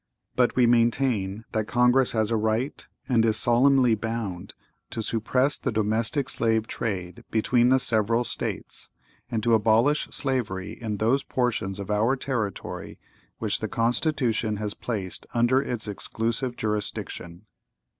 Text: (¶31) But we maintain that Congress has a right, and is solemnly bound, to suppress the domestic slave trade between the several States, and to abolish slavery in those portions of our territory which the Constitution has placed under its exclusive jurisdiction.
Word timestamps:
(¶31) 0.35 0.35
But 0.35 0.55
we 0.55 0.65
maintain 0.65 1.45
that 1.51 1.67
Congress 1.67 2.13
has 2.13 2.31
a 2.31 2.35
right, 2.35 2.87
and 3.07 3.23
is 3.23 3.37
solemnly 3.37 3.93
bound, 3.93 4.55
to 4.89 5.03
suppress 5.03 5.59
the 5.59 5.71
domestic 5.71 6.27
slave 6.27 6.65
trade 6.65 7.23
between 7.29 7.69
the 7.69 7.77
several 7.77 8.23
States, 8.23 8.89
and 9.29 9.43
to 9.43 9.53
abolish 9.53 10.07
slavery 10.09 10.71
in 10.73 10.97
those 10.97 11.21
portions 11.21 11.79
of 11.79 11.91
our 11.91 12.15
territory 12.15 12.97
which 13.37 13.59
the 13.59 13.67
Constitution 13.67 14.57
has 14.57 14.73
placed 14.73 15.27
under 15.35 15.61
its 15.61 15.87
exclusive 15.87 16.57
jurisdiction. 16.57 17.45